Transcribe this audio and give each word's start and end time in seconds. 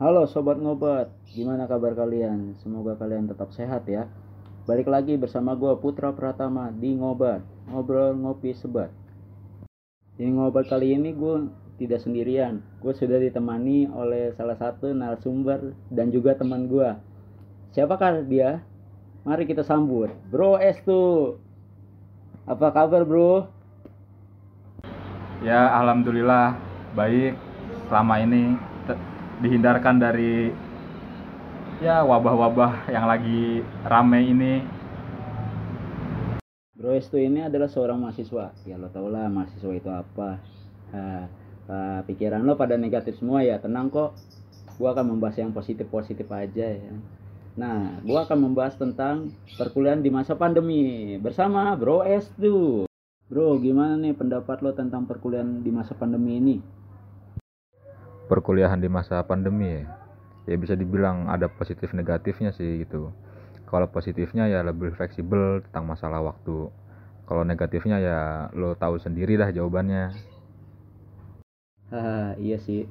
Halo 0.00 0.24
sobat 0.24 0.56
ngobat, 0.56 1.12
gimana 1.28 1.68
kabar 1.68 1.92
kalian? 1.92 2.56
Semoga 2.64 2.96
kalian 2.96 3.28
tetap 3.28 3.52
sehat 3.52 3.84
ya. 3.84 4.08
Balik 4.64 4.88
lagi 4.88 5.20
bersama 5.20 5.52
gue 5.52 5.76
Putra 5.76 6.08
Pratama 6.08 6.72
di 6.72 6.96
ngobat, 6.96 7.44
ngobrol 7.68 8.16
ngopi 8.16 8.56
sebat. 8.56 8.88
Di 10.16 10.24
ngobat 10.24 10.72
kali 10.72 10.96
ini 10.96 11.12
gue 11.12 11.52
tidak 11.76 12.00
sendirian, 12.00 12.64
gue 12.80 12.96
sudah 12.96 13.20
ditemani 13.20 13.92
oleh 13.92 14.32
salah 14.40 14.56
satu 14.56 14.88
narasumber 14.88 15.76
dan 15.92 16.08
juga 16.08 16.32
teman 16.32 16.64
gue. 16.64 16.96
Siapakah 17.76 18.24
dia? 18.24 18.64
Mari 19.28 19.44
kita 19.44 19.68
sambut, 19.68 20.08
Bro 20.32 20.56
Estu. 20.64 21.36
Apa 22.48 22.72
kabar 22.72 23.04
bro? 23.04 23.52
Ya 25.44 25.68
alhamdulillah 25.76 26.56
baik 26.96 27.36
selama 27.92 28.16
ini 28.24 28.69
dihindarkan 29.40 29.96
dari 29.96 30.52
ya 31.80 32.04
wabah-wabah 32.04 32.92
yang 32.92 33.08
lagi 33.08 33.64
rame 33.88 34.20
ini. 34.28 34.54
Bro 36.76 36.96
Estu 36.96 37.20
ini 37.20 37.44
adalah 37.44 37.68
seorang 37.68 38.00
mahasiswa. 38.00 38.52
Ya 38.64 38.76
lo 38.76 38.88
tau 38.92 39.08
lah 39.08 39.28
mahasiswa 39.28 39.72
itu 39.72 39.88
apa. 39.88 40.40
Nah, 40.92 41.24
ah, 41.68 42.00
pikiran 42.04 42.40
lo 42.44 42.56
pada 42.56 42.76
negatif 42.76 43.20
semua 43.20 43.44
ya. 43.44 43.60
Tenang 43.60 43.88
kok. 43.92 44.16
Gua 44.80 44.96
akan 44.96 45.12
membahas 45.12 45.36
yang 45.36 45.52
positif-positif 45.52 46.24
aja 46.32 46.72
ya. 46.72 46.92
Nah, 47.60 48.00
gua 48.00 48.24
akan 48.24 48.48
membahas 48.48 48.80
tentang 48.80 49.28
perkuliahan 49.60 50.00
di 50.00 50.08
masa 50.08 50.36
pandemi 50.40 51.16
bersama 51.20 51.76
Bro 51.76 52.08
Estu. 52.08 52.88
Bro, 53.28 53.60
gimana 53.60 54.00
nih 54.00 54.16
pendapat 54.16 54.64
lo 54.64 54.72
tentang 54.72 55.04
perkuliahan 55.04 55.60
di 55.60 55.68
masa 55.68 55.92
pandemi 55.92 56.40
ini? 56.40 56.56
Perkuliahan 58.30 58.78
di 58.78 58.86
masa 58.86 59.26
pandemi 59.26 59.74
ya. 59.74 59.90
Ya 60.46 60.54
bisa 60.54 60.78
dibilang 60.78 61.26
ada 61.26 61.50
positif 61.50 61.90
negatifnya 61.90 62.54
sih 62.54 62.86
gitu. 62.86 63.10
Kalau 63.66 63.90
positifnya 63.90 64.46
ya 64.46 64.62
lebih 64.62 64.94
fleksibel 64.94 65.66
tentang 65.66 65.90
masalah 65.90 66.22
waktu. 66.22 66.70
Kalau 67.26 67.42
negatifnya 67.42 67.98
ya 67.98 68.18
lo 68.54 68.78
tahu 68.78 69.02
sendiri 69.02 69.34
dah 69.34 69.50
jawabannya. 69.50 70.14
Haha, 71.90 72.38
iya 72.38 72.54
sih. 72.62 72.86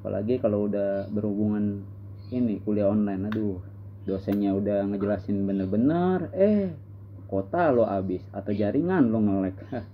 Apalagi 0.00 0.40
kalau 0.40 0.72
udah 0.72 1.04
berhubungan 1.12 1.84
ini 2.32 2.56
kuliah 2.64 2.88
online, 2.88 3.28
aduh, 3.28 3.60
dosennya 4.08 4.56
udah 4.56 4.88
ngejelasin 4.88 5.44
bener-bener, 5.44 6.32
eh 6.32 6.72
kota 7.28 7.68
lo 7.76 7.84
abis 7.84 8.24
atau 8.32 8.56
jaringan 8.56 9.12
lo 9.12 9.20
ngelek. 9.20 9.56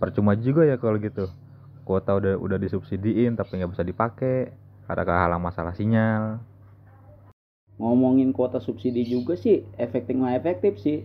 Percuma 0.00 0.32
juga 0.40 0.64
ya 0.64 0.80
kalau 0.80 0.96
gitu. 0.96 1.28
Kuota 1.90 2.14
udah 2.22 2.38
udah 2.38 2.54
disubsidiin 2.62 3.34
tapi 3.34 3.58
nggak 3.58 3.74
bisa 3.74 3.82
dipakai. 3.82 4.54
Ada 4.86 5.02
kehalang 5.02 5.42
masalah 5.42 5.74
sinyal. 5.74 6.38
Ngomongin 7.82 8.30
kuota 8.30 8.62
subsidi 8.62 9.02
juga 9.10 9.34
sih, 9.34 9.66
efektif 9.74 10.14
nggak 10.14 10.38
efektif 10.38 10.78
sih. 10.78 11.02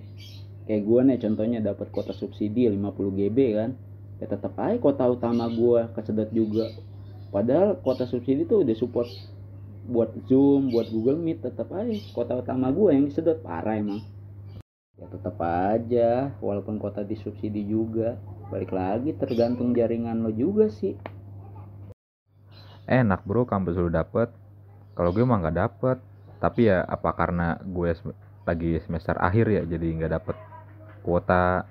Kayak 0.69 0.85
gue 0.85 0.99
nih 1.09 1.17
contohnya 1.25 1.59
dapat 1.65 1.89
kuota 1.89 2.13
subsidi 2.13 2.69
50 2.69 3.17
GB 3.17 3.37
kan. 3.57 3.73
Ya 4.21 4.29
tetap 4.29 4.53
aja 4.61 4.77
kuota 4.77 5.09
utama 5.09 5.49
gue 5.49 5.89
kesedot 5.97 6.29
juga. 6.29 6.69
Padahal 7.33 7.81
kuota 7.81 8.05
subsidi 8.05 8.45
tuh 8.45 8.61
udah 8.61 8.77
support 8.77 9.09
buat 9.89 10.13
Zoom, 10.29 10.69
buat 10.69 10.85
Google 10.93 11.17
Meet 11.17 11.49
tetap 11.49 11.73
aja 11.73 11.97
kuota 12.13 12.45
utama 12.45 12.69
gue 12.69 12.93
yang 12.93 13.09
disedot 13.09 13.41
parah 13.41 13.73
emang. 13.73 14.05
Ya 15.05 15.13
tetap 15.21 15.37
aja 15.37 16.33
walaupun 16.41 16.81
kuota 16.81 17.05
disubsidi 17.05 17.61
juga. 17.61 18.17
Balik 18.49 18.73
lagi 18.73 19.13
tergantung 19.13 19.69
jaringan 19.77 20.25
lo 20.25 20.33
juga 20.33 20.65
sih. 20.65 20.97
Enak 22.89 23.21
bro 23.21 23.45
kampus 23.45 23.77
lu 23.77 23.93
dapet. 23.93 24.33
Kalau 24.97 25.13
gue 25.13 25.21
mah 25.21 25.45
nggak 25.45 25.57
dapet. 25.61 26.01
Tapi 26.41 26.73
ya 26.73 26.81
apa 26.89 27.13
karena 27.13 27.61
gue 27.61 27.93
lagi 28.49 28.81
semester 28.81 29.13
akhir 29.21 29.45
ya 29.45 29.61
jadi 29.69 29.85
nggak 29.93 30.13
dapet 30.17 30.35
kuota. 31.05 31.69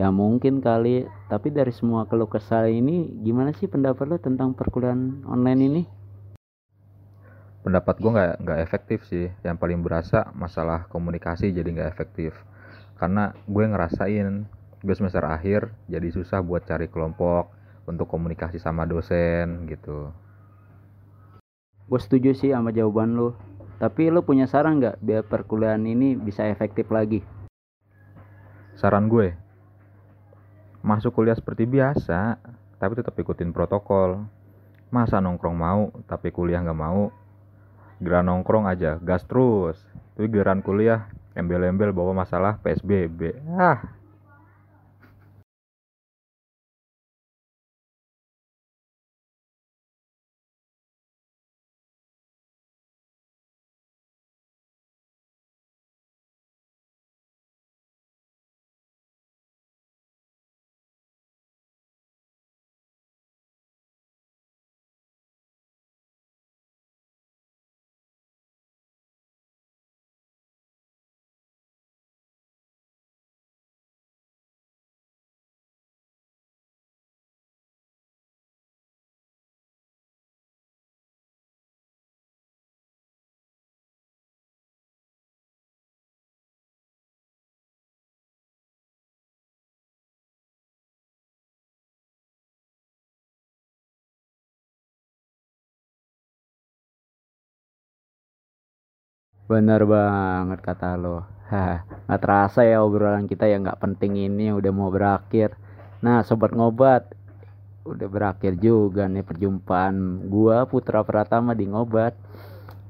Ya 0.00 0.08
mungkin 0.08 0.64
kali, 0.64 1.04
tapi 1.28 1.52
dari 1.52 1.76
semua 1.76 2.08
keluh 2.08 2.28
kesah 2.28 2.72
ini 2.72 3.20
gimana 3.20 3.52
sih 3.52 3.68
pendapat 3.68 4.08
lo 4.08 4.16
tentang 4.16 4.56
perkuliahan 4.56 5.28
online 5.28 5.60
ini? 5.60 5.82
Pendapat 7.66 7.98
gue 7.98 8.14
nggak 8.14 8.46
nggak 8.46 8.60
efektif 8.62 9.02
sih. 9.10 9.26
Yang 9.42 9.58
paling 9.58 9.82
berasa 9.82 10.30
masalah 10.38 10.86
komunikasi 10.86 11.50
jadi 11.50 11.66
nggak 11.66 11.90
efektif. 11.90 12.30
Karena 12.94 13.34
gue 13.50 13.64
ngerasain 13.66 14.46
gue 14.86 14.94
semester 14.94 15.26
akhir 15.26 15.74
jadi 15.90 16.06
susah 16.14 16.46
buat 16.46 16.62
cari 16.62 16.86
kelompok 16.86 17.50
untuk 17.90 18.06
komunikasi 18.06 18.62
sama 18.62 18.86
dosen 18.86 19.66
gitu. 19.66 20.14
Gue 21.90 21.98
setuju 21.98 22.38
sih 22.38 22.54
sama 22.54 22.70
jawaban 22.70 23.18
lo. 23.18 23.34
Tapi 23.82 24.14
lo 24.14 24.22
punya 24.22 24.46
saran 24.46 24.78
nggak 24.78 25.02
biar 25.02 25.26
perkuliahan 25.26 25.82
ini 25.90 26.14
bisa 26.14 26.46
efektif 26.46 26.86
lagi? 26.94 27.26
Saran 28.78 29.10
gue, 29.10 29.34
masuk 30.86 31.18
kuliah 31.18 31.34
seperti 31.34 31.66
biasa, 31.66 32.38
tapi 32.78 32.94
tetap 32.94 33.18
ikutin 33.18 33.50
protokol. 33.50 34.22
Masa 34.94 35.18
nongkrong 35.18 35.58
mau, 35.58 35.90
tapi 36.06 36.30
kuliah 36.30 36.62
nggak 36.62 36.78
mau? 36.78 37.25
Giliran 38.00 38.28
nongkrong 38.28 38.68
aja, 38.68 39.00
gas 39.00 39.24
terus. 39.24 39.80
Tapi 40.16 40.28
giliran 40.28 40.60
kuliah, 40.64 41.08
embel-embel 41.36 41.92
bawa 41.92 42.12
masalah 42.24 42.60
PSBB. 42.60 43.36
Ah, 43.56 43.84
Bener 99.46 99.86
banget 99.86 100.58
kata 100.58 100.98
lo. 100.98 101.22
Nggak 101.46 102.20
terasa 102.22 102.66
ya 102.66 102.82
obrolan 102.82 103.30
kita 103.30 103.46
yang 103.46 103.62
nggak 103.62 103.78
penting 103.78 104.18
ini 104.18 104.50
udah 104.50 104.72
mau 104.74 104.90
berakhir. 104.90 105.54
Nah, 106.02 106.26
sobat 106.26 106.50
ngobat, 106.50 107.14
udah 107.86 108.08
berakhir 108.10 108.58
juga 108.58 109.06
nih 109.06 109.22
perjumpaan 109.22 110.26
gua 110.26 110.66
Putra 110.66 111.06
Pratama 111.06 111.54
di 111.54 111.70
ngobat. 111.70 112.18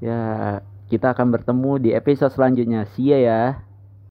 Ya, 0.01 0.61
kita 0.89 1.13
akan 1.13 1.29
bertemu 1.37 1.73
di 1.85 1.91
episode 1.93 2.33
selanjutnya. 2.33 2.89
See 2.97 3.13
ya 3.13 3.19
ya. 3.21 3.43